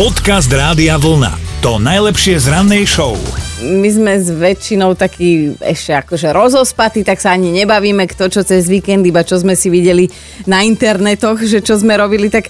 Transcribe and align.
Podcast 0.00 0.48
Rádia 0.48 0.96
Vlna. 0.96 1.60
To 1.60 1.76
najlepšie 1.76 2.40
z 2.40 2.48
rannej 2.48 2.88
show. 2.88 3.20
my 3.60 3.84
sme 3.84 4.16
s 4.16 4.32
väčšinou 4.32 4.96
takí 4.96 5.52
ešte 5.60 5.92
akože 5.92 6.32
rozospatí, 6.32 7.04
tak 7.04 7.20
sa 7.20 7.36
ani 7.36 7.52
nebavíme, 7.52 8.08
kto 8.08 8.32
čo 8.32 8.40
cez 8.40 8.64
víkend, 8.64 9.04
iba 9.04 9.20
čo 9.20 9.36
sme 9.36 9.52
si 9.52 9.68
videli 9.68 10.08
na 10.48 10.64
internetoch, 10.64 11.44
že 11.44 11.60
čo 11.60 11.76
sme 11.76 12.00
robili, 12.00 12.32
tak 12.32 12.48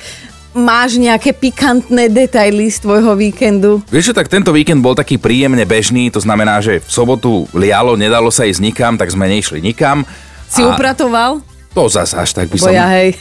máš 0.55 1.03
nejaké 1.03 1.35
pikantné 1.35 2.07
detaily 2.07 2.71
z 2.71 2.86
tvojho 2.86 3.18
víkendu? 3.18 3.82
Vieš 3.91 4.14
čo, 4.14 4.19
tak 4.23 4.30
tento 4.30 4.55
víkend 4.55 4.79
bol 4.79 4.95
taký 4.95 5.19
príjemne 5.19 5.67
bežný, 5.67 6.07
to 6.14 6.23
znamená, 6.23 6.62
že 6.62 6.79
v 6.79 6.87
sobotu 6.87 7.51
lialo, 7.51 7.98
nedalo 7.98 8.30
sa 8.30 8.46
ísť 8.46 8.62
nikam, 8.62 8.95
tak 8.95 9.11
sme 9.11 9.27
nešli 9.27 9.59
nikam. 9.59 10.07
Si 10.46 10.62
A 10.62 10.71
upratoval? 10.71 11.43
To 11.75 11.91
zase 11.91 12.14
až 12.14 12.30
tak 12.30 12.46
by 12.46 12.62
Bo 12.62 12.71
som 12.71 12.79
ja 12.79 12.87
hej. 12.95 13.19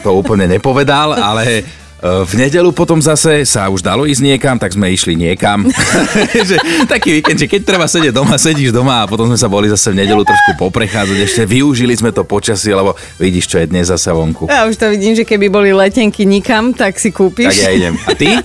to 0.00 0.16
úplne 0.16 0.48
nepovedal, 0.48 1.12
ale 1.12 1.60
v 2.26 2.32
nedelu 2.38 2.70
potom 2.72 2.98
zase 3.02 3.42
sa 3.48 3.66
už 3.70 3.82
dalo 3.82 4.06
ísť 4.06 4.22
niekam, 4.22 4.56
tak 4.56 4.74
sme 4.74 4.90
išli 4.92 5.16
niekam. 5.16 5.66
že, 6.48 6.56
taký 6.86 7.20
víkend, 7.20 7.38
že 7.40 7.46
keď 7.50 7.60
treba 7.64 7.86
sedieť 7.86 8.12
doma, 8.14 8.36
sedíš 8.38 8.70
doma 8.72 9.04
a 9.04 9.08
potom 9.08 9.28
sme 9.28 9.38
sa 9.38 9.48
boli 9.50 9.70
zase 9.70 9.92
v 9.92 10.04
nedelu 10.04 10.22
trošku 10.22 10.58
poprechádzať. 10.60 11.18
Ešte 11.22 11.42
využili 11.48 11.94
sme 11.96 12.10
to 12.12 12.22
počasie, 12.22 12.72
lebo 12.72 12.94
vidíš, 13.20 13.46
čo 13.50 13.56
je 13.62 13.66
dnes 13.70 13.88
zase 13.88 14.10
vonku. 14.12 14.48
Ja 14.50 14.68
už 14.68 14.76
to 14.78 14.90
vidím, 14.92 15.16
že 15.16 15.24
keby 15.26 15.50
boli 15.50 15.70
letenky 15.72 16.24
nikam, 16.24 16.72
tak 16.72 16.98
si 17.00 17.12
kúpiš. 17.12 17.52
Tak 17.52 17.62
ja 17.62 17.70
idem. 17.72 17.94
A 18.06 18.10
ty? 18.14 18.28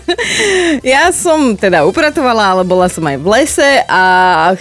Ja 0.81 1.11
som 1.11 1.57
teda 1.59 1.83
upratovala, 1.83 2.55
ale 2.55 2.63
bola 2.63 2.87
som 2.87 3.03
aj 3.03 3.17
v 3.19 3.27
lese 3.27 3.71
a 3.89 4.03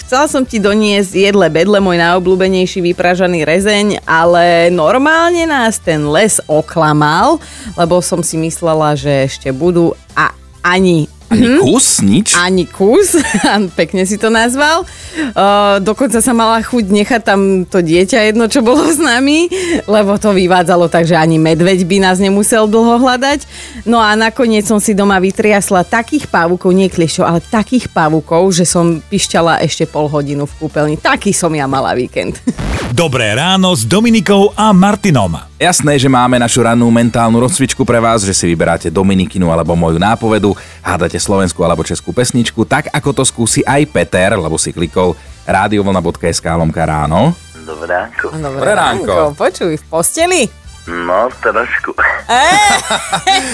chcela 0.02 0.26
som 0.26 0.42
ti 0.42 0.58
doniesť 0.58 1.12
jedle 1.14 1.46
bedle, 1.46 1.78
môj 1.78 2.00
najobľúbenejší 2.00 2.82
vypražaný 2.92 3.46
rezeň, 3.46 4.02
ale 4.04 4.68
normálne 4.74 5.46
nás 5.46 5.78
ten 5.78 6.02
les 6.10 6.42
oklamal, 6.50 7.38
lebo 7.78 8.02
som 8.02 8.24
si 8.24 8.34
myslela, 8.40 8.89
že 8.94 9.26
ešte 9.26 9.50
budú 9.50 9.94
a 10.14 10.32
ani 10.60 11.08
Ani 11.30 11.62
kus? 11.62 12.02
Nič? 12.02 12.34
ani 12.34 12.66
kus, 12.66 13.14
pekne 13.78 14.02
si 14.02 14.18
to 14.18 14.34
nazval. 14.34 14.82
Uh, 15.30 15.78
dokonca 15.78 16.18
sa 16.18 16.34
mala 16.34 16.58
chuť 16.58 16.90
nechať 16.90 17.22
tam 17.22 17.62
to 17.62 17.78
dieťa 17.78 18.34
jedno, 18.34 18.50
čo 18.50 18.66
bolo 18.66 18.82
s 18.82 18.98
nami, 18.98 19.46
lebo 19.86 20.18
to 20.18 20.34
vyvádzalo 20.34 20.90
tak, 20.90 21.06
že 21.06 21.14
ani 21.14 21.38
medveď 21.38 21.86
by 21.86 21.96
nás 22.02 22.18
nemusel 22.18 22.66
dlho 22.66 22.98
hľadať. 22.98 23.46
No 23.86 24.02
a 24.02 24.18
nakoniec 24.18 24.66
som 24.66 24.82
si 24.82 24.90
doma 24.90 25.22
vytriasla 25.22 25.86
takých 25.86 26.26
pavúkov, 26.26 26.74
nie 26.74 26.90
kliešťov, 26.90 27.22
ale 27.22 27.38
takých 27.46 27.94
pavúkov, 27.94 28.50
že 28.50 28.66
som 28.66 28.98
pišťala 28.98 29.62
ešte 29.62 29.86
pol 29.86 30.10
hodinu 30.10 30.50
v 30.50 30.66
kúpeľni. 30.66 30.98
Taký 30.98 31.30
som 31.30 31.54
ja 31.54 31.70
mala 31.70 31.94
víkend. 31.94 32.42
Dobré 32.90 33.38
ráno 33.38 33.70
s 33.70 33.86
Dominikou 33.86 34.50
a 34.58 34.74
Martinom. 34.74 35.49
Jasné, 35.60 36.00
že 36.00 36.08
máme 36.08 36.40
našu 36.40 36.64
rannú 36.64 36.88
mentálnu 36.88 37.36
rozcvičku 37.44 37.84
pre 37.84 38.00
vás, 38.00 38.24
že 38.24 38.32
si 38.32 38.48
vyberáte 38.48 38.88
Dominikinu 38.88 39.52
alebo 39.52 39.76
moju 39.76 40.00
nápovedu, 40.00 40.56
hádate 40.80 41.20
slovenskú 41.20 41.60
alebo 41.60 41.84
českú 41.84 42.16
pesničku, 42.16 42.64
tak 42.64 42.88
ako 42.88 43.20
to 43.20 43.22
skúsi 43.28 43.60
aj 43.68 43.84
Peter, 43.92 44.40
lebo 44.40 44.56
si 44.56 44.72
klikol 44.72 45.12
radiovlna.sk 45.44 46.48
lomka 46.56 46.88
ráno. 46.88 47.36
Dobré 47.60 47.92
ránko. 47.92 48.26
Dobré 48.40 48.72
ránko. 48.72 49.36
Počuj, 49.36 49.76
v 49.76 49.84
posteli? 49.84 50.42
No, 50.90 51.30
trošku. 51.38 51.94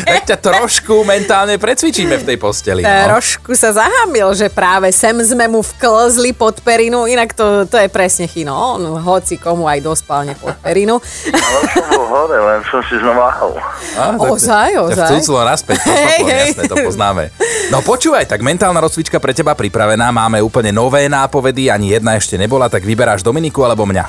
Tak 0.07 0.23
ťa 0.33 0.37
trošku 0.41 1.05
mentálne 1.05 1.61
precvičíme 1.61 2.17
v 2.17 2.25
tej 2.25 2.37
posteli. 2.41 2.81
No. 2.81 2.89
Trošku 3.13 3.53
sa 3.53 3.77
zahamil, 3.77 4.33
že 4.33 4.49
práve 4.49 4.89
sem 4.95 5.13
sme 5.21 5.45
mu 5.51 5.61
vklzli 5.61 6.33
pod 6.33 6.65
perinu, 6.65 7.05
inak 7.05 7.37
to, 7.37 7.69
to 7.69 7.77
je 7.77 7.89
presne 7.93 8.25
chino. 8.25 8.55
On 8.55 8.81
hoci 8.97 9.37
komu 9.37 9.69
aj 9.69 9.85
do 9.85 9.93
spálne 9.93 10.33
pod 10.39 10.57
perinu. 10.65 10.97
Ale 11.29 11.61
som 11.69 11.85
bol 11.93 12.07
hore, 12.09 12.39
len 12.41 12.61
som 12.73 12.81
si 12.89 12.97
tak 14.17 14.21
Ozaj, 14.25 14.71
ozaj. 14.81 15.09
Vcúclo 15.13 15.39
naspäť, 15.45 15.79
pod 15.85 15.93
Hej, 15.93 16.07
poklon, 16.07 16.29
hej. 16.33 16.49
jasné, 16.49 16.63
to 16.65 16.77
poznáme. 16.81 17.25
No 17.69 17.79
počúvaj, 17.85 18.25
tak 18.25 18.41
mentálna 18.41 18.81
rozcvička 18.81 19.21
pre 19.21 19.37
teba 19.37 19.53
pripravená, 19.53 20.09
máme 20.15 20.41
úplne 20.41 20.73
nové 20.73 21.05
nápovedy, 21.11 21.69
ani 21.69 21.99
jedna 21.99 22.17
ešte 22.17 22.41
nebola, 22.41 22.73
tak 22.73 22.87
vyberáš 22.87 23.21
Dominiku 23.21 23.67
alebo 23.67 23.85
mňa. 23.85 24.05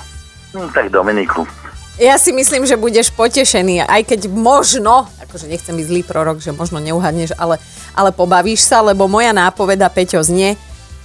Hm, 0.56 0.70
tak 0.72 0.88
Dominiku. 0.94 1.67
Ja 1.98 2.22
si 2.22 2.30
myslím, 2.30 2.62
že 2.70 2.78
budeš 2.78 3.10
potešený, 3.10 3.82
aj 3.90 4.02
keď 4.06 4.30
možno, 4.30 5.10
akože 5.18 5.50
nechcem 5.50 5.74
byť 5.74 5.86
zlý 5.90 6.02
prorok, 6.06 6.38
že 6.38 6.54
možno 6.54 6.78
neuhadneš, 6.78 7.34
ale, 7.34 7.58
ale 7.98 8.14
pobavíš 8.14 8.70
sa, 8.70 8.86
lebo 8.86 9.10
moja 9.10 9.34
nápoveda, 9.34 9.90
Peťo, 9.90 10.22
znie 10.22 10.54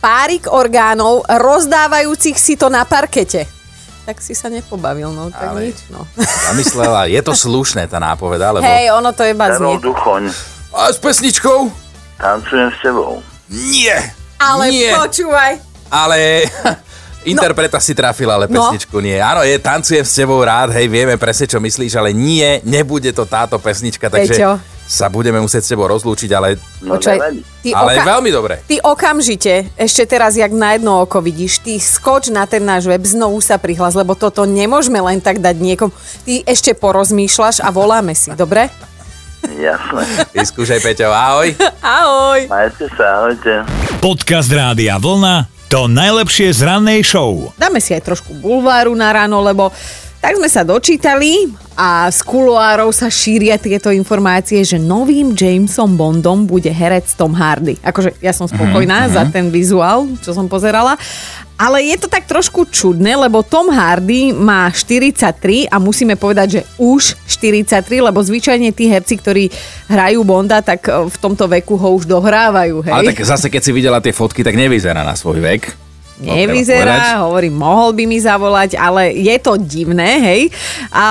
párik 0.03 0.51
orgánov 0.51 1.23
rozdávajúcich 1.31 2.35
si 2.35 2.59
to 2.59 2.67
na 2.67 2.83
parkete. 2.83 3.47
Tak 4.03 4.19
si 4.19 4.35
sa 4.35 4.51
nepobavil, 4.51 5.15
no 5.15 5.31
tak 5.31 5.55
Ale- 5.55 5.71
nič, 5.71 5.79
no. 5.95 6.03
Zamyslela, 6.51 7.07
je 7.07 7.23
to 7.23 7.39
slušné 7.39 7.87
tá 7.87 8.03
nápoveda, 8.03 8.51
lebo... 8.51 8.67
Hej, 8.67 8.91
ono 8.91 9.15
to 9.15 9.23
iba 9.23 9.47
Karol 9.47 9.79
znie. 9.79 9.87
Duchoň. 9.87 10.23
A 10.75 10.91
s 10.91 10.99
pesničkou? 10.99 11.71
Tancujem 12.19 12.69
s 12.75 12.79
tebou. 12.83 13.23
Nie! 13.47 13.95
Ale 14.43 14.75
Nie! 14.75 14.91
počúvaj, 14.99 15.63
Ale 15.87 16.51
interpreta 17.25 17.77
si 17.77 17.93
trafila, 17.93 18.35
ale 18.35 18.47
No. 18.47 18.67
pesničku 18.67 18.99
nie. 18.99 19.17
Áno, 19.17 19.41
je 19.41 19.57
Tancujem 19.57 20.03
s 20.03 20.13
tebou 20.13 20.39
rád, 20.39 20.73
hej, 20.73 20.87
vieme 20.87 21.15
presne, 21.15 21.45
čo 21.45 21.57
myslíš, 21.57 21.93
ale 21.95 22.11
nie, 22.11 22.59
nebude 22.63 23.09
to 23.09 23.25
táto 23.25 23.57
pesnička, 23.57 24.07
takže 24.07 24.33
Peťo. 24.33 24.53
sa 24.83 25.07
budeme 25.07 25.39
musieť 25.39 25.63
s 25.63 25.71
tebou 25.71 25.87
rozlúčiť, 25.87 26.31
ale, 26.31 26.59
No, 26.81 26.95
počúvaj, 26.95 27.17
nevadí. 27.17 27.41
ty, 27.61 27.71
ale 27.71 27.93
oka- 27.95 28.07
veľmi 28.09 28.31
dobre. 28.31 28.55
ty 28.63 28.77
okamžite, 28.79 29.53
ešte 29.75 30.03
teraz, 30.05 30.35
jak 30.35 30.51
na 30.51 30.73
jedno 30.73 31.01
oko 31.01 31.19
vidíš, 31.19 31.61
ty 31.61 31.77
skoč 31.77 32.29
na 32.29 32.45
ten 32.45 32.61
náš 32.61 32.85
web, 32.85 33.01
znovu 33.01 33.39
sa 33.39 33.57
prihlas, 33.57 33.93
lebo 33.93 34.13
toto 34.13 34.43
nemôžeme 34.43 34.99
len 34.99 35.19
tak 35.19 35.39
dať 35.39 35.57
niekom. 35.57 35.89
Ty 36.23 36.45
ešte 36.45 36.73
porozmýšľaš 36.73 37.61
a 37.61 37.69
voláme 37.69 38.13
si, 38.13 38.31
dobre? 38.33 38.69
Jasné. 39.43 40.05
Vyskúšaj, 40.33 40.79
Peťo, 40.81 41.09
ahoj. 41.09 41.51
Ahoj. 41.83 42.47
Majte 42.47 42.87
sa, 42.93 43.19
ahojte. 43.21 43.67
Podcast 43.99 44.47
Rádia 44.49 44.97
Vlna. 44.97 45.51
To 45.73 45.89
najlepšie 45.89 46.53
z 46.53 46.69
rannej 46.69 47.01
show. 47.01 47.49
Dáme 47.57 47.81
si 47.81 47.97
aj 47.97 48.05
trošku 48.05 48.37
bulváru 48.45 48.93
na 48.93 49.09
ráno, 49.09 49.41
lebo 49.41 49.73
tak 50.21 50.37
sme 50.37 50.45
sa 50.45 50.69
dočítali 50.69 51.49
a 51.73 52.13
z 52.13 52.21
kuloárov 52.29 52.93
sa 52.93 53.09
šíria 53.09 53.57
tieto 53.57 53.89
informácie, 53.89 54.61
že 54.69 54.77
novým 54.77 55.33
Jamesom 55.33 55.97
Bondom 55.97 56.45
bude 56.45 56.69
herec 56.69 57.09
Tom 57.17 57.33
Hardy. 57.33 57.81
Akože 57.81 58.13
ja 58.21 58.37
som 58.37 58.45
spokojná 58.45 59.09
za 59.17 59.25
ten 59.33 59.49
vizuál, 59.49 60.13
čo 60.21 60.37
som 60.37 60.45
pozerala. 60.45 61.01
Ale 61.63 61.79
je 61.87 61.95
to 61.95 62.11
tak 62.11 62.27
trošku 62.27 62.67
čudné, 62.67 63.15
lebo 63.15 63.47
Tom 63.47 63.71
Hardy 63.71 64.35
má 64.35 64.67
43 64.67 65.71
a 65.71 65.79
musíme 65.79 66.19
povedať, 66.19 66.59
že 66.59 66.61
už 66.75 67.15
43, 67.31 68.03
lebo 68.03 68.19
zvyčajne 68.19 68.75
tí 68.75 68.91
herci, 68.91 69.15
ktorí 69.15 69.47
hrajú 69.87 70.27
Bonda, 70.27 70.59
tak 70.59 70.91
e, 70.91 71.07
v 71.07 71.17
tomto 71.23 71.47
veku 71.47 71.79
ho 71.79 71.95
už 71.95 72.11
dohrávajú. 72.11 72.83
Hej? 72.83 72.91
Ale 72.91 73.15
tak 73.15 73.23
zase, 73.23 73.47
keď 73.47 73.63
si 73.63 73.71
videla 73.71 74.03
tie 74.03 74.11
fotky, 74.11 74.43
tak 74.43 74.59
nevyzerá 74.59 75.07
na 75.07 75.15
svoj 75.15 75.39
vek. 75.39 75.71
Nevyzerá, 76.19 77.23
hovorím, 77.27 77.55
mohol 77.59 77.95
by 77.95 78.05
mi 78.11 78.19
zavolať, 78.19 78.75
ale 78.79 79.15
je 79.15 79.37
to 79.43 79.59
divné, 79.59 80.19
hej. 80.19 80.43
A 80.91 81.07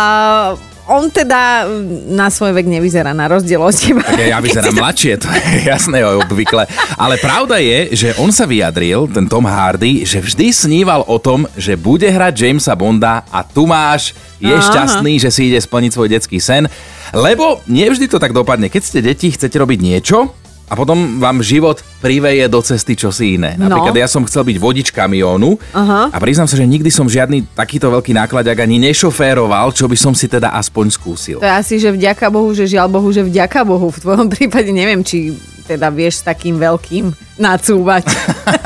on 0.91 1.07
teda 1.07 1.63
na 2.12 2.28
svoj 2.28 2.52
vek 2.52 2.68
nevyzerá, 2.68 3.16
na 3.16 3.31
rozdiel 3.31 3.63
od 3.63 3.72
teba. 3.72 4.03
Tak 4.03 4.19
ja 4.19 4.44
vyzerám 4.44 4.75
mladšie, 4.84 5.13
to 5.16 5.28
je 5.31 5.72
jasné 5.72 6.03
obvykle. 6.03 6.68
Ale 7.00 7.16
pravda 7.18 7.57
je, 7.63 7.96
že 7.96 8.09
on 8.19 8.35
sa 8.35 8.44
vyjadril, 8.44 9.07
ten 9.07 9.25
Tom 9.31 9.47
Hardy, 9.47 10.03
že 10.03 10.19
vždy 10.19 10.52
sníval 10.52 11.07
o 11.07 11.16
tom, 11.16 11.47
že 11.56 11.79
bude 11.79 12.06
hrať 12.06 12.34
Jamesa 12.35 12.75
Bonda 12.75 13.24
a 13.31 13.40
tu 13.47 13.63
máš, 13.63 14.12
je 14.44 14.52
Aha. 14.52 14.59
šťastný, 14.62 15.22
že 15.22 15.29
si 15.31 15.53
ide 15.53 15.59
splniť 15.62 15.91
svoj 15.96 16.12
detský 16.12 16.44
sen. 16.44 16.68
Lebo 17.16 17.63
nie 17.68 17.88
vždy 17.88 18.08
to 18.08 18.19
tak 18.19 18.31
dopadne. 18.35 18.72
Keď 18.72 18.81
ste 18.84 19.00
deti, 19.03 19.31
chcete 19.31 19.56
robiť 19.56 19.79
niečo, 19.84 20.31
a 20.71 20.73
potom 20.79 21.19
vám 21.19 21.43
život 21.43 21.83
priveje 21.99 22.47
do 22.47 22.63
cesty 22.63 22.95
čosi 22.95 23.35
iné. 23.35 23.59
No. 23.59 23.67
Napríklad 23.67 23.91
ja 23.99 24.07
som 24.07 24.23
chcel 24.23 24.47
byť 24.47 24.57
vodič 24.57 24.87
kamiónu 24.95 25.59
Aha. 25.75 26.07
a 26.07 26.17
priznám 26.23 26.47
sa, 26.47 26.55
že 26.55 26.63
nikdy 26.63 26.87
som 26.87 27.11
žiadny 27.11 27.43
takýto 27.51 27.91
veľký 27.91 28.15
nákladák 28.15 28.63
ani 28.63 28.79
nešoféroval, 28.79 29.75
čo 29.75 29.91
by 29.91 29.99
som 29.99 30.15
si 30.15 30.31
teda 30.31 30.55
aspoň 30.55 30.95
skúsil. 30.95 31.37
To 31.43 31.47
je 31.47 31.59
asi, 31.59 31.75
že 31.75 31.91
vďaka 31.91 32.31
Bohu, 32.31 32.55
že 32.55 32.71
žiaľ 32.71 32.87
Bohu, 32.87 33.11
že 33.11 33.27
vďaka 33.27 33.67
Bohu. 33.67 33.91
V 33.91 33.99
tvojom 33.99 34.31
prípade 34.39 34.71
neviem, 34.71 35.03
či 35.03 35.35
teda 35.67 35.91
vieš 35.91 36.23
s 36.23 36.28
takým 36.28 36.55
veľkým 36.55 37.11
nacúvať. 37.35 38.07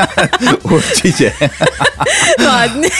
Určite. 0.77 1.33
No 2.35 2.51
a 2.51 2.67
dnes, 2.67 2.93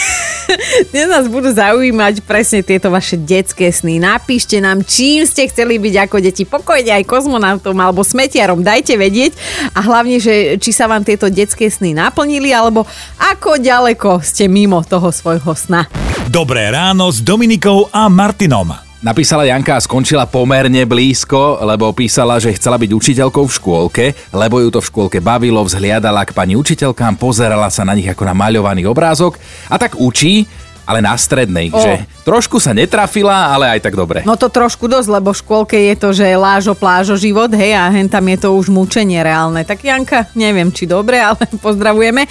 dnes 0.90 1.06
nás 1.10 1.26
budú 1.26 1.50
zaujímať 1.52 2.22
presne 2.24 2.60
tieto 2.62 2.88
vaše 2.92 3.18
detské 3.18 3.70
sny. 3.70 3.98
Napíšte 4.02 4.58
nám, 4.62 4.82
čím 4.86 5.26
ste 5.26 5.48
chceli 5.50 5.78
byť 5.78 5.94
ako 6.06 6.16
deti. 6.22 6.42
Pokojne 6.46 7.02
aj 7.02 7.08
kozmonautom 7.08 7.76
alebo 7.78 8.06
smetiarom. 8.06 8.62
Dajte 8.62 8.94
vedieť. 8.96 9.34
A 9.74 9.82
hlavne, 9.84 10.22
že 10.22 10.56
či 10.62 10.70
sa 10.70 10.86
vám 10.88 11.02
tieto 11.02 11.28
detské 11.28 11.68
sny 11.68 11.96
naplnili, 11.96 12.50
alebo 12.54 12.86
ako 13.18 13.58
ďaleko 13.60 14.22
ste 14.22 14.46
mimo 14.46 14.82
toho 14.86 15.10
svojho 15.10 15.52
sna. 15.52 15.88
Dobré 16.26 16.70
ráno 16.70 17.10
s 17.10 17.22
Dominikou 17.22 17.90
a 17.90 18.10
Martinom. 18.10 18.85
Napísala 19.04 19.44
Janka 19.44 19.76
a 19.76 19.84
skončila 19.84 20.24
pomerne 20.24 20.88
blízko, 20.88 21.60
lebo 21.60 21.92
písala, 21.92 22.40
že 22.40 22.56
chcela 22.56 22.80
byť 22.80 22.90
učiteľkou 22.96 23.44
v 23.44 23.56
škôlke, 23.60 24.04
lebo 24.32 24.56
ju 24.56 24.72
to 24.72 24.80
v 24.80 24.88
škôlke 24.88 25.18
bavilo, 25.20 25.60
vzhliadala 25.60 26.24
k 26.24 26.32
pani 26.32 26.56
učiteľkám, 26.56 27.20
pozerala 27.20 27.68
sa 27.68 27.84
na 27.84 27.92
nich 27.92 28.08
ako 28.08 28.24
na 28.24 28.32
maľovaný 28.32 28.88
obrázok 28.88 29.36
a 29.68 29.76
tak 29.76 30.00
učí 30.00 30.48
ale 30.86 31.02
na 31.02 31.18
strednej, 31.18 31.68
O. 31.74 31.82
že 31.82 32.06
trošku 32.22 32.62
sa 32.62 32.70
netrafila, 32.70 33.50
ale 33.50 33.66
aj 33.74 33.90
tak 33.90 33.98
dobre. 33.98 34.22
No 34.22 34.38
to 34.38 34.46
trošku 34.46 34.86
dosť, 34.86 35.18
lebo 35.18 35.34
v 35.34 35.40
škôlke 35.42 35.74
je 35.74 35.94
to, 35.98 36.14
že 36.14 36.38
lážo, 36.38 36.78
plážo 36.78 37.18
život, 37.18 37.50
hej, 37.50 37.74
a 37.74 37.90
hen 37.90 38.06
tam 38.06 38.22
je 38.30 38.38
to 38.38 38.54
už 38.54 38.70
mučenie 38.70 39.18
reálne. 39.18 39.66
Tak 39.66 39.82
Janka, 39.82 40.30
neviem, 40.38 40.70
či 40.70 40.86
dobre, 40.86 41.18
ale 41.26 41.42
pozdravujeme. 41.58 42.22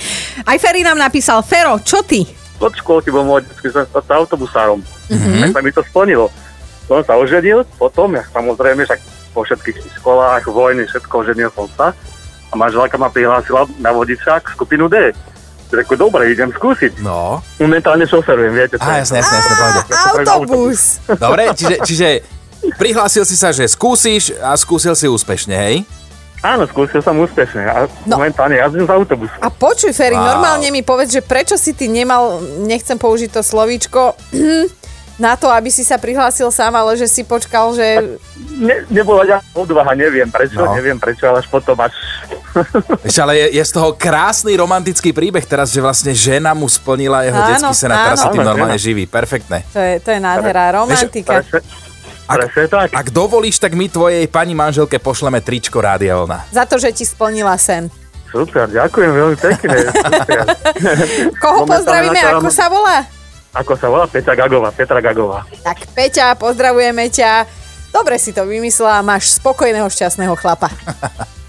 Aj 0.47 0.57
Ferry 0.57 0.87
nám 0.87 0.97
napísal, 0.97 1.43
Fero, 1.43 1.77
čo 1.83 1.99
ty? 2.07 2.23
od 2.55 2.71
škôlky 2.71 3.11
bol 3.11 3.27
môj 3.27 3.43
detský 3.43 3.67
sa 3.67 3.83
autobusárom. 4.15 4.79
Mm-hmm. 5.11 5.41
Tak 5.43 5.49
sa 5.51 5.61
mi 5.61 5.71
to 5.75 5.83
splnilo. 5.83 6.31
Som 6.85 7.01
sa 7.01 7.13
oženil, 7.15 7.65
potom, 7.75 8.13
ja 8.13 8.23
samozrejme, 8.29 8.85
však 8.85 8.99
po 9.31 9.41
všetkých 9.41 9.77
školách, 9.99 10.45
vojny, 10.45 10.85
všetko 10.85 11.13
oženil 11.17 11.49
som 11.51 11.65
sa. 11.73 11.91
A 12.47 12.53
manželka 12.53 12.95
ma 12.95 13.09
prihlásila 13.09 13.65
na 13.77 13.89
vodičák 13.89 14.47
skupinu 14.49 14.85
D. 14.85 15.11
Reku, 15.67 15.97
dobre, 15.97 16.29
idem 16.29 16.53
skúsiť. 16.53 17.01
No. 17.01 17.41
Momentálne 17.57 18.05
šoferujem, 18.05 18.53
viete. 18.53 18.77
Á, 18.77 19.01
jasne, 19.01 19.19
jasne, 19.19 19.35
jasne. 19.41 19.59
Autobus. 20.23 21.01
Dobre, 21.09 21.51
čiže, 21.51 21.75
čiže 21.81 22.07
prihlásil 22.75 23.25
si 23.25 23.33
sa, 23.33 23.49
že 23.49 23.65
skúsiš 23.65 24.37
a 24.37 24.53
skúsil 24.53 24.93
si 24.93 25.09
úspešne, 25.09 25.57
hej? 25.57 25.75
Áno, 26.39 26.69
skúsil 26.69 27.01
som 27.01 27.17
úspešne. 27.17 27.65
A 27.65 27.89
No. 28.05 28.21
momentálne 28.21 28.55
jazdím 28.55 28.85
z 28.85 28.93
autobusu. 28.93 29.33
A 29.41 29.49
počuj, 29.49 29.89
Ferry, 29.91 30.13
Wow. 30.13 30.37
normálne 30.37 30.69
mi 30.69 30.79
povedz, 30.79 31.09
že 31.11 31.25
prečo 31.25 31.57
si 31.57 31.73
ty 31.73 31.89
nemal, 31.89 32.37
nechcem 32.61 32.95
použiť 32.95 33.33
to 33.33 33.41
slovíčko, 33.41 34.13
na 35.15 35.33
to, 35.33 35.47
aby 35.47 35.71
si 35.71 35.81
sa 35.81 35.95
prihlásil 35.95 36.51
sám, 36.51 36.75
ale 36.75 36.93
že 36.93 37.07
si 37.07 37.23
počkal, 37.23 37.71
že... 37.71 38.19
Ne, 38.53 38.83
nebola 38.89 39.23
žiadna 39.23 39.47
odvaha, 39.53 39.91
neviem 39.93 40.27
prečo, 40.27 40.59
No. 40.59 40.75
neviem 40.75 40.99
prečo, 40.99 41.23
ale 41.23 41.39
až 41.39 41.47
potom 41.47 41.75
až... 41.79 41.95
Ešte, 43.07 43.19
ale 43.19 43.33
je, 43.37 43.47
je 43.53 43.63
z 43.63 43.71
toho 43.71 43.91
krásny 43.93 44.55
romantický 44.55 45.11
príbeh 45.11 45.43
teraz, 45.43 45.71
že 45.71 45.79
vlastne 45.79 46.11
žena 46.11 46.51
mu 46.51 46.67
splnila 46.67 47.23
jeho 47.23 47.35
Áno, 47.37 47.49
detský 47.49 47.73
sen 47.73 47.91
a 47.91 47.97
teraz 48.05 48.19
sa 48.21 48.31
tým 48.31 48.43
normálne 48.43 48.75
živí. 48.75 49.03
Perfektné. 49.05 49.63
To 49.71 49.79
je, 49.79 49.93
to 49.99 50.09
je 50.09 50.19
nádhera, 50.19 50.71
romantika. 50.73 51.39
Presne, 51.39 51.59
Ak- 52.25 52.39
presne 52.41 52.65
tak. 52.67 52.87
Ak 52.91 53.07
dovolíš, 53.09 53.55
tak 53.55 53.71
my 53.71 53.87
tvojej 53.87 54.27
pani 54.27 54.51
manželke 54.51 54.99
pošleme 54.99 55.39
tričko 55.39 55.79
Rádia 55.79 56.15
Vlna. 56.17 56.47
Za 56.49 56.63
to, 56.65 56.75
že 56.75 56.91
ti 56.91 57.03
splnila 57.03 57.55
sen. 57.55 57.87
Super, 58.27 58.67
ďakujem 58.67 59.11
veľmi 59.11 59.37
pekne. 59.37 59.75
Koho 61.43 61.63
pozdravíme, 61.63 62.19
ako 62.35 62.47
sa 62.49 62.67
volá? 62.67 63.07
Ako 63.55 63.79
sa 63.79 63.87
volá? 63.87 64.03
Peťa 64.03 64.35
Gagová, 64.35 64.75
Petra 64.75 64.99
Gagová. 64.99 65.47
Tak 65.63 65.87
Peťa, 65.95 66.35
pozdravujeme 66.35 67.07
ťa. 67.07 67.47
Dobre 67.95 68.19
si 68.19 68.35
to 68.35 68.43
vymyslela, 68.43 68.99
máš 68.99 69.39
spokojného, 69.39 69.87
šťastného 69.87 70.35
chlapa. 70.35 70.67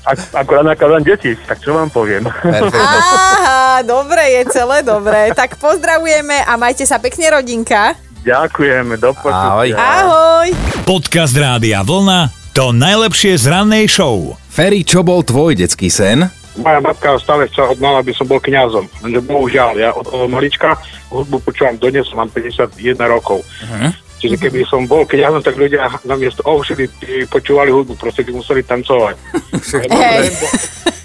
Ak, 0.07 0.23
akorát 0.39 0.63
nakladám 0.63 1.03
deti, 1.03 1.35
tak 1.51 1.59
čo 1.59 1.75
vám 1.75 1.91
poviem? 1.91 2.31
Aha, 2.31 3.83
dobre, 3.83 4.39
je 4.39 4.55
celé 4.55 4.87
dobre. 4.87 5.35
Tak 5.35 5.59
pozdravujeme 5.59 6.47
a 6.47 6.55
majte 6.55 6.87
sa 6.87 7.03
pekne, 7.03 7.27
rodinka. 7.27 7.99
Ďakujeme, 8.23 9.03
do 9.03 9.11
Ahoj. 9.11 9.19
počutia. 9.27 9.75
Ahoj. 9.75 10.49
Podcast 10.87 11.35
Rádia 11.35 11.83
Vlna 11.83 12.47
to 12.57 12.73
najlepšie 12.73 13.37
z 13.37 13.53
rannej 13.53 13.85
show. 13.85 14.33
Ferry, 14.49 14.81
čo 14.81 15.05
bol 15.05 15.21
tvoj 15.21 15.53
detský 15.53 15.93
sen? 15.93 16.25
Moja 16.57 16.81
matka 16.81 17.21
stále 17.21 17.49
chcela 17.49 17.73
od 17.73 17.81
mala, 17.81 18.01
aby 18.01 18.13
som 18.17 18.25
bol 18.25 18.41
kňazom. 18.41 18.89
Lenže 19.05 19.21
bohužiaľ, 19.25 19.73
ja 19.77 19.91
od, 19.93 20.07
od 20.09 20.29
malička 20.29 20.77
hudbu 21.13 21.41
počúvam 21.45 21.77
dodnes, 21.77 22.09
mám 22.17 22.33
51 22.33 22.73
rokov. 23.07 23.45
Uh-huh. 23.45 23.91
Čiže 24.17 24.41
keby 24.41 24.65
som 24.65 24.89
bol 24.89 25.05
kňazom, 25.05 25.45
tak 25.45 25.61
ľudia 25.61 25.87
namiesto 26.09 26.41
ovšedy 26.49 26.89
počúvali 27.29 27.69
hudbu, 27.69 27.95
proste 28.01 28.25
by 28.25 28.33
museli 28.33 28.65
tancovať. 28.65 29.15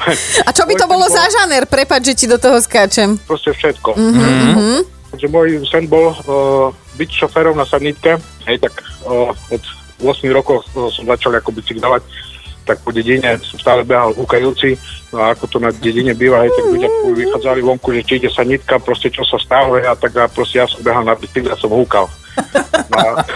A 0.46 0.50
čo 0.52 0.64
by 0.64 0.74
to 0.76 0.86
bolo 0.88 1.04
za 1.08 1.20
žáner? 1.28 1.68
Prepač, 1.68 2.12
že 2.12 2.14
ti 2.16 2.26
do 2.26 2.40
toho 2.40 2.56
skáčem. 2.60 3.20
Proste 3.28 3.52
všetko. 3.52 4.00
Mm-hmm. 4.00 4.78
Takže 5.12 5.26
môj 5.28 5.60
sen 5.68 5.84
bol 5.90 6.14
uh, 6.14 6.70
byť 6.96 7.08
šoférom 7.10 7.58
na 7.58 7.66
sanitke, 7.66 8.16
hej, 8.48 8.56
tak 8.62 8.72
uh, 9.04 9.34
od 9.52 9.62
8 10.00 10.24
rokov 10.32 10.64
uh, 10.72 10.88
som 10.88 11.04
začal 11.04 11.36
ako 11.36 11.52
bicyklovať, 11.52 12.02
tak 12.70 12.86
po 12.86 12.94
dedine 12.94 13.34
som 13.42 13.58
stále 13.58 13.82
behal 13.82 14.14
húkajúci, 14.14 14.78
no 15.10 15.26
a 15.26 15.34
ako 15.34 15.50
to 15.50 15.58
na 15.58 15.74
dedine 15.74 16.14
býva, 16.14 16.46
hej, 16.46 16.54
tak 16.54 16.70
ľudia 16.70 16.86
vychádzali 17.10 17.60
vonku, 17.66 17.90
že 17.98 18.06
či 18.06 18.22
ide 18.22 18.30
sanitka, 18.30 18.78
proste 18.78 19.10
čo 19.10 19.26
sa 19.26 19.42
stalo, 19.42 19.74
hej, 19.74 19.90
a 19.90 19.98
tak 19.98 20.14
a 20.14 20.30
proste 20.30 20.62
ja 20.62 20.70
som 20.70 20.78
behal 20.86 21.02
na 21.02 21.18
bicykle 21.18 21.50
a 21.50 21.58
som 21.58 21.74
húkal. 21.74 22.06
No 22.86 22.94
a, 22.94 23.10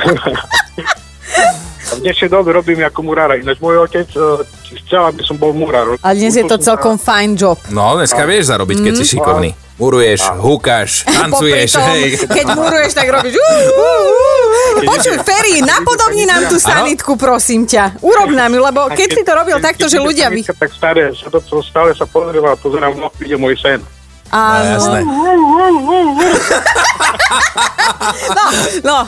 a 1.90 1.92
v 1.98 2.00
dnešnej 2.06 2.30
dobe 2.30 2.54
robím 2.54 2.86
ako 2.86 3.02
murára, 3.02 3.34
ináč 3.34 3.58
môj 3.58 3.82
otec 3.82 4.06
uh, 4.14 4.38
chcel, 4.86 5.02
aby 5.10 5.26
som 5.26 5.34
bol 5.34 5.50
murár. 5.50 5.98
Ale 5.98 6.14
dnes 6.14 6.38
je 6.38 6.46
to 6.46 6.62
celkom 6.62 6.94
fajn 6.94 7.34
job. 7.34 7.58
No, 7.74 7.98
dneska 7.98 8.22
vieš 8.22 8.54
zarobiť, 8.54 8.86
keď 8.86 8.92
si 9.02 9.18
šikovný. 9.18 9.63
Muruješ, 9.74 10.30
húkaš, 10.38 11.02
tancuješ, 11.02 11.74
tom, 11.74 11.82
hej. 11.90 12.14
keď 12.30 12.46
muruješ, 12.54 12.94
tak 12.94 13.10
robíš... 13.10 13.34
Uh, 13.34 13.42
uh, 13.42 14.06
uh. 14.78 14.86
Počuj, 14.86 15.18
Ferry, 15.26 15.66
napodobni 15.66 16.30
nám 16.30 16.46
tú 16.46 16.62
sanitku, 16.62 17.18
prosím 17.18 17.66
ťa. 17.66 17.98
Urob 17.98 18.30
nám 18.30 18.54
ju, 18.54 18.62
lebo 18.62 18.86
keď 18.94 19.08
si 19.18 19.22
to 19.26 19.34
robil 19.34 19.58
takto, 19.58 19.90
že 19.90 19.98
ľudia... 19.98 20.30
Vy... 20.30 20.46
Tak 20.46 20.70
stále, 20.70 21.10
sa 21.10 21.26
to, 21.26 21.42
to 21.42 21.58
stále 21.58 21.90
sa 21.90 22.06
pozriem 22.06 22.46
a 22.46 22.54
pozerám, 22.54 22.94
no, 22.94 23.10
ide 23.18 23.34
môj 23.34 23.58
sen. 23.58 23.82
No, 24.30 24.62
jasné. 24.62 25.02
No, 28.24 28.46
no. 28.84 28.98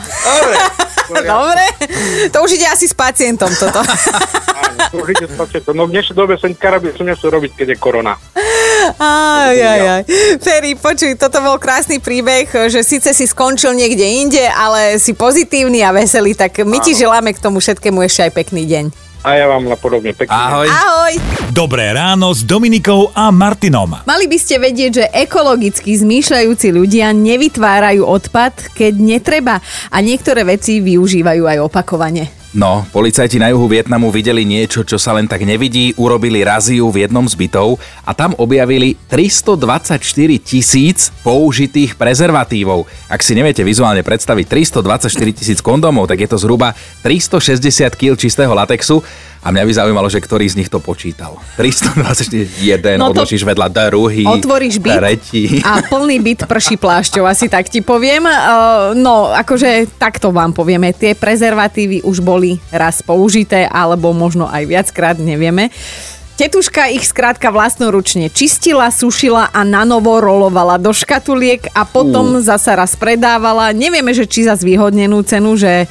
Dobre. 1.07 1.65
To 2.31 2.37
už 2.43 2.51
ide 2.59 2.67
asi 2.67 2.87
s 2.87 2.95
pacientom 2.95 3.47
toto. 3.55 3.79
Áno, 3.79 4.79
to 4.91 4.95
už 4.99 5.15
ide 5.15 5.25
s 5.31 5.35
pacientom. 5.39 5.73
No 5.77 5.87
v 5.87 5.95
dnešnej 5.95 6.15
dobe 6.17 6.35
sanitára 6.35 6.83
by 6.83 6.91
som 6.95 7.07
nechcel 7.07 7.31
robiť, 7.31 7.51
keď 7.55 7.67
je 7.73 7.77
korona. 7.79 8.13
Aj, 8.95 9.51
aj, 9.51 9.81
aj. 9.99 10.03
Ferry, 10.39 10.79
počuj, 10.79 11.19
toto 11.19 11.43
bol 11.43 11.59
krásny 11.59 11.99
príbeh, 11.99 12.47
že 12.71 12.81
síce 12.85 13.11
si 13.11 13.27
skončil 13.27 13.75
niekde 13.75 14.03
inde, 14.03 14.43
ale 14.47 14.95
si 15.01 15.11
pozitívny 15.11 15.83
a 15.83 15.91
veselý, 15.91 16.31
tak 16.37 16.63
my 16.63 16.79
ti 16.79 16.95
želáme 16.95 17.35
k 17.35 17.43
tomu 17.43 17.59
všetkému 17.59 17.99
ešte 18.07 18.29
aj 18.29 18.31
pekný 18.31 18.63
deň. 18.63 18.85
A 19.27 19.35
ja 19.35 19.49
vám 19.49 19.67
napodobne 19.67 20.15
pekne. 20.15 20.31
Ahoj. 20.31 20.71
Ahoj. 20.71 21.13
Dobré 21.51 21.91
ráno 21.91 22.31
s 22.31 22.47
Dominikou 22.47 23.11
a 23.11 23.27
Martinom. 23.27 24.07
Mali 24.07 24.23
by 24.29 24.37
ste 24.39 24.55
vedieť, 24.55 24.91
že 25.03 25.05
ekologicky 25.11 25.99
zmýšľajúci 25.99 26.71
ľudia 26.71 27.11
nevytvárajú 27.11 28.07
odpad, 28.07 28.71
keď 28.71 28.93
netreba 28.95 29.59
a 29.91 29.97
niektoré 29.99 30.47
veci 30.47 30.79
využívajú 30.79 31.43
aj 31.43 31.57
opakovane. 31.59 32.36
No, 32.55 32.87
policajti 32.95 33.43
na 33.43 33.51
juhu 33.51 33.67
Vietnamu 33.67 34.07
videli 34.07 34.47
niečo, 34.47 34.87
čo 34.87 34.95
sa 34.95 35.11
len 35.11 35.27
tak 35.27 35.43
nevidí, 35.43 35.91
urobili 35.99 36.47
raziu 36.47 36.87
v 36.87 37.03
jednom 37.03 37.27
z 37.27 37.35
bytov 37.35 37.75
a 38.01 38.15
tam 38.15 38.31
objavili 38.39 38.95
324 39.11 39.99
tisíc 40.39 41.11
použitých 41.27 41.99
prezervatívov. 41.99 42.87
Ak 43.11 43.19
si 43.19 43.35
neviete 43.35 43.67
vizuálne 43.67 43.99
predstaviť 43.99 44.47
324 44.47 45.11
tisíc 45.35 45.59
kondomov, 45.59 46.07
tak 46.07 46.23
je 46.23 46.29
to 46.31 46.39
zhruba 46.39 46.71
360 47.03 47.59
kg 47.93 48.15
čistého 48.15 48.55
latexu 48.55 49.03
a 49.43 49.51
mňa 49.51 49.63
by 49.63 49.73
zaujímalo, 49.83 50.07
že 50.07 50.23
ktorý 50.23 50.47
z 50.47 50.57
nich 50.57 50.71
to 50.71 50.79
počítal. 50.79 51.35
324, 51.59 52.47
jeden, 52.63 52.95
No 52.95 53.11
to- 53.11 53.21
odložíš 53.21 53.43
vedľa 53.43 53.67
druhý, 53.69 54.23
Otvoríš 54.23 54.79
byt 54.79 54.97
tretí. 54.97 55.43
a 55.61 55.83
plný 55.83 56.23
byt 56.23 56.39
prší 56.47 56.79
plášťou, 56.79 57.27
asi 57.27 57.51
tak 57.51 57.67
ti 57.67 57.83
poviem. 57.83 58.23
Uh, 58.23 58.95
no, 58.95 59.29
akože 59.35 59.99
takto 59.99 60.31
vám 60.31 60.55
povieme. 60.55 60.95
Tie 60.95 61.11
prezervatívy 61.11 62.01
už 62.07 62.23
boli 62.23 62.36
raz 62.69 63.01
použité, 63.01 63.65
alebo 63.65 64.13
možno 64.13 64.45
aj 64.45 64.63
viackrát, 64.69 65.17
nevieme. 65.17 65.73
Tetuška 66.37 66.93
ich 66.93 67.01
skrátka 67.01 67.49
vlastnoručne 67.49 68.29
čistila, 68.29 68.93
sušila 68.93 69.49
a 69.49 69.65
nanovo 69.65 70.21
rolovala 70.21 70.77
do 70.77 70.93
škatuliek 70.93 71.73
a 71.73 71.81
potom 71.81 72.37
zasa 72.45 72.77
raz 72.77 72.93
predávala. 72.93 73.73
Nevieme, 73.73 74.13
že 74.13 74.29
či 74.29 74.45
za 74.45 74.53
zvýhodnenú 74.53 75.25
cenu, 75.25 75.57
že 75.57 75.89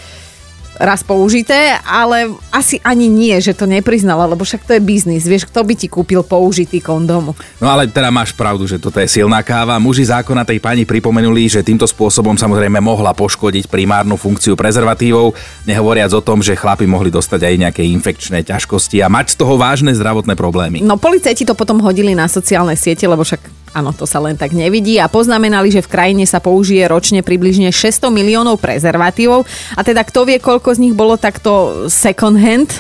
raz 0.76 1.00
použité, 1.00 1.76
ale 1.84 2.32
asi 2.52 2.80
ani 2.84 3.08
nie, 3.08 3.36
že 3.40 3.56
to 3.56 3.64
nepriznala, 3.64 4.28
lebo 4.28 4.44
však 4.44 4.68
to 4.68 4.76
je 4.76 4.82
biznis. 4.84 5.24
Vieš, 5.24 5.48
kto 5.48 5.64
by 5.64 5.74
ti 5.74 5.88
kúpil 5.88 6.20
použitý 6.22 6.80
kondom? 6.84 7.32
No 7.60 7.66
ale 7.66 7.88
teda 7.88 8.12
máš 8.12 8.36
pravdu, 8.36 8.68
že 8.68 8.76
toto 8.76 9.00
je 9.00 9.08
silná 9.08 9.40
káva. 9.40 9.80
Muži 9.80 10.04
zákona 10.08 10.44
tej 10.44 10.60
pani 10.60 10.84
pripomenuli, 10.84 11.48
že 11.48 11.64
týmto 11.64 11.88
spôsobom 11.88 12.36
samozrejme 12.36 12.78
mohla 12.80 13.16
poškodiť 13.16 13.72
primárnu 13.72 14.20
funkciu 14.20 14.54
prezervatívov, 14.54 15.32
nehovoriac 15.64 16.12
o 16.12 16.20
tom, 16.20 16.44
že 16.44 16.58
chlapi 16.58 16.84
mohli 16.84 17.08
dostať 17.08 17.40
aj 17.40 17.54
nejaké 17.56 17.82
infekčné 17.82 18.44
ťažkosti 18.44 19.00
a 19.00 19.08
mať 19.08 19.34
z 19.34 19.36
toho 19.40 19.56
vážne 19.56 19.96
zdravotné 19.96 20.36
problémy. 20.36 20.84
No 20.84 21.00
policajti 21.00 21.48
to 21.48 21.56
potom 21.56 21.80
hodili 21.80 22.12
na 22.12 22.28
sociálne 22.28 22.76
siete, 22.76 23.08
lebo 23.08 23.24
však 23.24 23.55
áno, 23.76 23.92
to 23.92 24.08
sa 24.08 24.16
len 24.24 24.40
tak 24.40 24.56
nevidí 24.56 24.96
a 24.96 25.12
poznamenali, 25.12 25.68
že 25.68 25.84
v 25.84 25.92
krajine 25.92 26.24
sa 26.24 26.40
použije 26.40 26.88
ročne 26.88 27.20
približne 27.20 27.68
600 27.68 28.08
miliónov 28.08 28.56
prezervatívov 28.56 29.44
a 29.76 29.80
teda 29.84 30.00
kto 30.00 30.24
vie, 30.24 30.40
koľko 30.40 30.72
z 30.72 30.82
nich 30.88 30.94
bolo 30.96 31.20
takto 31.20 31.84
second 31.92 32.40
hand. 32.40 32.72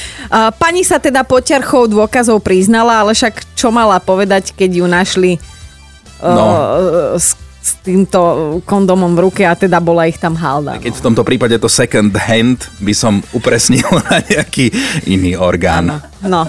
Pani 0.62 0.86
sa 0.86 1.02
teda 1.02 1.26
poťarchou 1.26 1.90
dôkazov 1.90 2.38
priznala, 2.46 3.02
ale 3.02 3.18
však 3.18 3.58
čo 3.58 3.74
mala 3.74 3.98
povedať, 3.98 4.54
keď 4.54 4.70
ju 4.70 4.86
našli 4.86 5.32
No. 6.22 6.32
no. 6.32 6.46
s, 7.20 7.36
s 7.60 7.76
týmto 7.84 8.20
kondomom 8.64 9.12
v 9.12 9.28
ruke 9.28 9.42
a 9.44 9.52
teda 9.52 9.82
bola 9.84 10.08
ich 10.08 10.16
tam 10.16 10.32
halda. 10.32 10.80
Keď 10.80 10.94
v 10.96 11.04
tomto 11.04 11.22
prípade 11.26 11.60
to 11.60 11.68
second 11.68 12.14
hand 12.16 12.72
by 12.80 12.96
som 12.96 13.20
upresnil 13.36 13.84
na 14.08 14.24
nejaký 14.24 14.72
iný 15.04 15.36
orgán. 15.36 16.00
No. 16.24 16.48